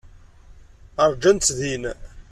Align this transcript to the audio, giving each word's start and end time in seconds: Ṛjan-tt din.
Ṛjan-tt 1.11 1.51
din. 1.59 1.83